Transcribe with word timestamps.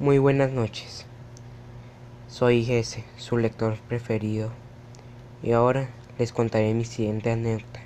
Muy 0.00 0.16
buenas 0.16 0.50
noches. 0.50 1.04
Soy 2.26 2.64
Jesse, 2.64 3.04
su 3.18 3.36
lector 3.36 3.76
preferido, 3.80 4.50
y 5.42 5.52
ahora 5.52 5.90
les 6.18 6.32
contaré 6.32 6.72
mi 6.72 6.86
siguiente 6.86 7.30
anécdota 7.30 7.80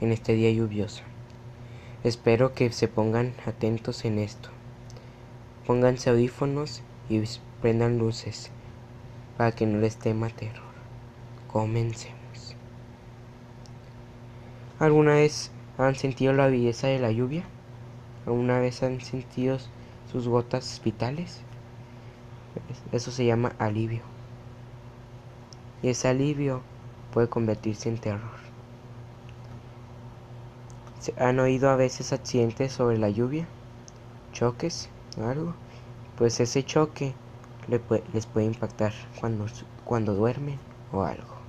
en 0.00 0.12
este 0.12 0.34
día 0.34 0.52
lluvioso. 0.52 1.02
Espero 2.04 2.54
que 2.54 2.70
se 2.70 2.86
pongan 2.86 3.34
atentos 3.46 4.04
en 4.04 4.20
esto. 4.20 4.50
Pónganse 5.66 6.10
audífonos 6.10 6.82
y 7.08 7.20
prendan 7.60 7.98
luces 7.98 8.52
para 9.36 9.50
que 9.50 9.66
no 9.66 9.80
les 9.80 9.96
tema 9.96 10.30
terror. 10.30 10.70
Comencemos. 11.48 12.54
¿Alguna 14.78 15.14
vez 15.14 15.50
han 15.78 15.96
sentido 15.96 16.32
la 16.32 16.46
belleza 16.46 16.86
de 16.86 17.00
la 17.00 17.10
lluvia? 17.10 17.42
¿Alguna 18.24 18.60
vez 18.60 18.84
han 18.84 19.00
sentido 19.00 19.58
sus 20.10 20.26
gotas 20.26 20.80
vitales? 20.84 21.40
Eso 22.92 23.10
se 23.10 23.24
llama 23.24 23.52
alivio. 23.58 24.02
Y 25.82 25.88
ese 25.88 26.08
alivio 26.08 26.62
puede 27.12 27.28
convertirse 27.28 27.88
en 27.88 27.98
terror. 27.98 28.40
¿Han 31.18 31.38
oído 31.38 31.70
a 31.70 31.76
veces 31.76 32.12
accidentes 32.12 32.72
sobre 32.72 32.98
la 32.98 33.08
lluvia? 33.08 33.46
¿Choques? 34.32 34.88
¿Algo? 35.16 35.54
Pues 36.16 36.40
ese 36.40 36.64
choque 36.64 37.14
les 37.68 38.26
puede 38.26 38.46
impactar 38.46 38.92
cuando, 39.18 39.46
cuando 39.84 40.14
duermen 40.14 40.58
o 40.92 41.02
algo. 41.04 41.40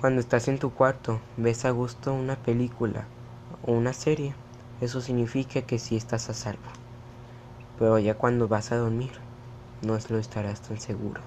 Cuando 0.00 0.20
estás 0.20 0.48
en 0.48 0.58
tu 0.58 0.70
cuarto, 0.70 1.20
ves 1.36 1.64
a 1.64 1.70
gusto 1.70 2.12
una 2.12 2.36
película 2.36 3.06
o 3.62 3.72
una 3.72 3.92
serie, 3.92 4.34
eso 4.80 5.00
significa 5.00 5.62
que 5.62 5.78
sí 5.78 5.96
estás 5.96 6.30
a 6.30 6.34
salvo. 6.34 6.70
Pero 7.78 7.98
ya 7.98 8.14
cuando 8.14 8.48
vas 8.48 8.72
a 8.72 8.76
dormir, 8.76 9.12
no 9.82 9.98
lo 10.08 10.18
estarás 10.18 10.60
tan 10.62 10.78
seguro. 10.78 11.20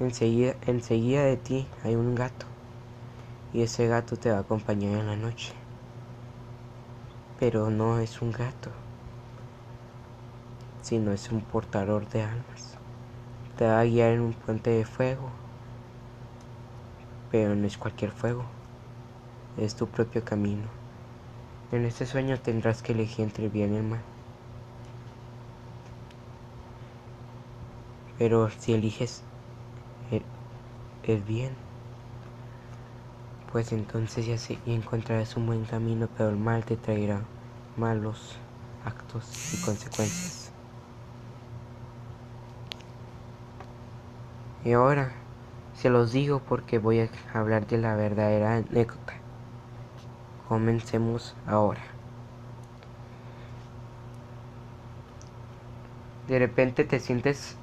Enseguida, 0.00 0.56
enseguida 0.62 1.24
de 1.24 1.36
ti 1.36 1.68
hay 1.82 1.94
un 1.94 2.14
gato 2.14 2.46
y 3.52 3.62
ese 3.62 3.86
gato 3.86 4.16
te 4.16 4.30
va 4.30 4.38
a 4.38 4.40
acompañar 4.40 4.98
en 4.98 5.06
la 5.06 5.16
noche. 5.16 5.52
Pero 7.38 7.70
no 7.70 7.98
es 7.98 8.22
un 8.22 8.32
gato, 8.32 8.70
sino 10.82 11.12
es 11.12 11.30
un 11.30 11.42
portador 11.42 12.08
de 12.08 12.22
almas. 12.22 12.78
Te 13.56 13.66
va 13.66 13.80
a 13.80 13.84
guiar 13.84 14.12
en 14.12 14.20
un 14.20 14.32
puente 14.32 14.70
de 14.70 14.84
fuego, 14.84 15.30
pero 17.30 17.54
no 17.54 17.66
es 17.66 17.76
cualquier 17.76 18.10
fuego, 18.10 18.46
es 19.56 19.74
tu 19.76 19.86
propio 19.86 20.24
camino. 20.24 20.79
En 21.72 21.84
este 21.84 22.04
sueño 22.04 22.36
tendrás 22.40 22.82
que 22.82 22.92
elegir 22.92 23.24
entre 23.24 23.44
el 23.44 23.50
bien 23.50 23.72
y 23.74 23.76
el 23.76 23.84
mal. 23.84 24.00
Pero 28.18 28.50
si 28.50 28.74
eliges 28.74 29.22
el, 31.04 31.22
bien, 31.22 31.56
pues 33.52 33.72
entonces 33.72 34.26
ya, 34.26 34.36
se, 34.36 34.58
encontrarás 34.66 35.36
un 35.36 35.46
buen 35.46 35.64
camino, 35.64 36.08
pero 36.16 36.30
el 36.30 36.36
mal 36.36 36.64
te 36.64 36.76
traerá 36.76 37.22
malos 37.76 38.36
actos 38.84 39.54
y 39.54 39.62
consecuencias. 39.62 40.50
Y 44.64 44.72
ahora 44.72 45.14
se 45.74 45.88
los 45.88 46.12
digo 46.12 46.40
porque 46.40 46.78
voy 46.78 47.00
a 47.00 47.08
hablar 47.32 47.66
de 47.66 47.78
la 47.78 47.94
verdadera 47.94 48.56
anécdota. 48.56 49.19
Comencemos 50.50 51.36
ahora. 51.46 51.80
De 56.26 56.40
repente 56.40 56.82
te 56.82 56.98
sientes 56.98 57.54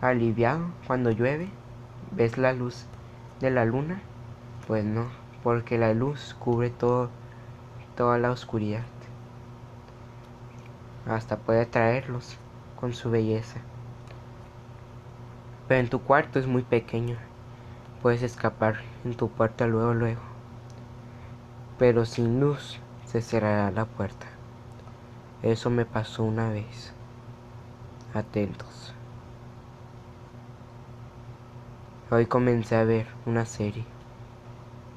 aliviado 0.00 0.70
cuando 0.86 1.10
llueve, 1.10 1.50
ves 2.12 2.38
la 2.38 2.54
luz 2.54 2.86
de 3.40 3.50
la 3.50 3.66
luna, 3.66 4.00
pues 4.66 4.86
no, 4.86 5.04
porque 5.42 5.76
la 5.76 5.92
luz 5.92 6.34
cubre 6.38 6.70
todo, 6.70 7.10
toda 7.94 8.16
la 8.16 8.30
oscuridad. 8.30 8.84
Hasta 11.06 11.36
puede 11.36 11.60
atraerlos 11.60 12.38
con 12.80 12.94
su 12.94 13.10
belleza. 13.10 13.60
Pero 15.68 15.80
en 15.80 15.90
tu 15.90 16.00
cuarto 16.00 16.38
es 16.38 16.46
muy 16.46 16.62
pequeño, 16.62 17.18
puedes 18.00 18.22
escapar 18.22 18.76
en 19.04 19.14
tu 19.14 19.28
puerta 19.28 19.66
luego 19.66 19.92
luego. 19.92 20.29
Pero 21.80 22.04
sin 22.04 22.40
luz 22.40 22.78
se 23.06 23.22
cerrará 23.22 23.70
la 23.70 23.86
puerta. 23.86 24.26
Eso 25.42 25.70
me 25.70 25.86
pasó 25.86 26.24
una 26.24 26.50
vez. 26.50 26.92
Atentos. 28.12 28.92
Hoy 32.10 32.26
comencé 32.26 32.76
a 32.76 32.84
ver 32.84 33.06
una 33.24 33.46
serie 33.46 33.86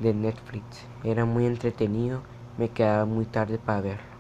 de 0.02 0.14
Netflix. 0.14 0.86
Era 1.06 1.24
muy 1.24 1.46
entretenido, 1.46 2.22
me 2.58 2.68
quedaba 2.68 3.06
muy 3.06 3.24
tarde 3.24 3.60
para 3.60 3.80
verlo. 3.80 4.14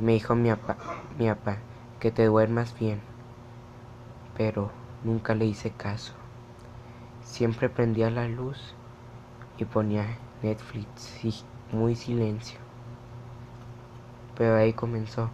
Me 0.00 0.14
dijo 0.14 0.34
mi 0.34 0.50
papá, 0.50 0.76
mi 1.16 1.28
papá, 1.28 1.58
que 2.00 2.10
te 2.10 2.24
duermas 2.24 2.76
bien. 2.76 3.00
Pero 4.36 4.72
nunca 5.04 5.36
le 5.36 5.44
hice 5.44 5.70
caso. 5.70 6.12
Siempre 7.22 7.68
prendía 7.68 8.10
la 8.10 8.26
luz 8.26 8.74
y 9.58 9.64
ponía 9.64 10.25
Netflix 10.46 11.24
y 11.24 11.34
muy 11.72 11.96
silencio. 11.96 12.58
Pero 14.36 14.54
ahí 14.54 14.72
comenzó 14.72 15.28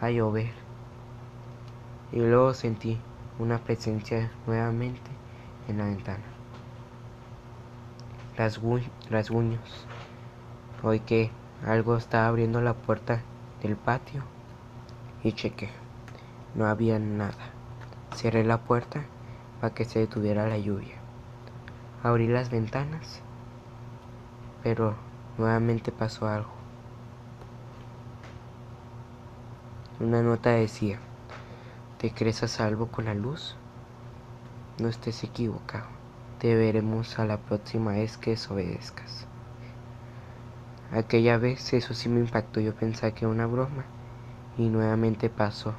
a 0.00 0.10
llover. 0.10 0.52
Y 2.12 2.18
luego 2.18 2.52
sentí 2.52 2.98
una 3.38 3.58
presencia 3.58 4.30
nuevamente 4.46 5.10
en 5.68 5.78
la 5.78 5.84
ventana. 5.84 6.24
Rasguños. 8.36 9.86
Oí 10.82 11.00
que 11.00 11.30
algo 11.66 11.96
estaba 11.96 12.28
abriendo 12.28 12.60
la 12.60 12.74
puerta 12.74 13.22
del 13.62 13.76
patio 13.76 14.22
y 15.24 15.32
chequé. 15.32 15.70
No 16.54 16.66
había 16.66 16.98
nada. 16.98 17.52
Cerré 18.14 18.44
la 18.44 18.58
puerta 18.58 19.04
para 19.60 19.74
que 19.74 19.84
se 19.84 19.98
detuviera 19.98 20.46
la 20.46 20.58
lluvia. 20.58 20.94
Abrí 22.02 22.28
las 22.28 22.50
ventanas, 22.50 23.22
pero 24.62 24.96
nuevamente 25.36 25.92
pasó 25.92 26.26
algo. 26.28 26.50
Una 30.00 30.22
nota 30.22 30.50
decía, 30.50 31.00
¿te 31.98 32.12
crees 32.12 32.42
a 32.42 32.48
salvo 32.48 32.86
con 32.86 33.06
la 33.06 33.14
luz? 33.14 33.56
No 34.78 34.88
estés 34.88 35.24
equivocado. 35.24 35.86
Te 36.38 36.54
veremos 36.54 37.18
a 37.18 37.24
la 37.24 37.38
próxima 37.38 37.92
vez 37.92 38.16
que 38.16 38.30
desobedezcas. 38.30 39.26
Aquella 40.92 41.36
vez 41.36 41.72
eso 41.74 41.94
sí 41.94 42.08
me 42.08 42.20
impactó. 42.20 42.60
Yo 42.60 42.74
pensaba 42.74 43.12
que 43.12 43.24
era 43.24 43.34
una 43.34 43.46
broma. 43.46 43.84
Y 44.56 44.68
nuevamente 44.68 45.28
pasó. 45.28 45.74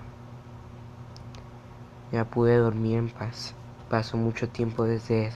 Ya 2.11 2.25
pude 2.25 2.57
dormir 2.57 2.97
en 2.97 3.09
paz. 3.09 3.53
Pasó 3.88 4.17
mucho 4.17 4.50
tiempo 4.50 4.84
desde 4.84 5.31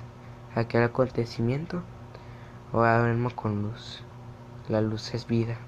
aquel 0.53 0.83
acontecimiento. 0.83 1.83
Ahora 2.73 3.01
duermo 3.01 3.29
con 3.29 3.61
luz. 3.61 4.01
La 4.67 4.81
luz 4.81 5.13
es 5.13 5.27
vida. 5.27 5.59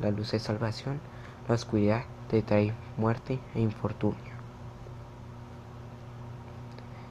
La 0.00 0.10
luz 0.10 0.34
es 0.34 0.42
salvación. 0.42 1.00
La 1.46 1.54
oscuridad 1.54 2.04
te 2.28 2.42
trae 2.42 2.74
muerte 2.96 3.38
e 3.54 3.60
infortunio. 3.60 4.34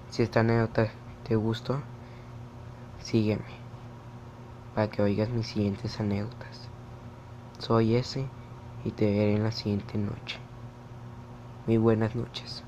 Si 0.09 0.21
esta 0.21 0.41
anécdota 0.41 0.89
te 1.23 1.37
gustó, 1.37 1.81
sígueme 3.01 3.45
para 4.75 4.89
que 4.89 5.01
oigas 5.01 5.29
mis 5.29 5.47
siguientes 5.47 5.97
anécdotas. 6.01 6.67
Soy 7.57 7.95
ese 7.95 8.27
y 8.83 8.91
te 8.91 9.05
veré 9.05 9.35
en 9.35 9.43
la 9.43 9.53
siguiente 9.53 9.97
noche. 9.97 10.39
Muy 11.67 11.77
buenas 11.77 12.15
noches. 12.15 12.65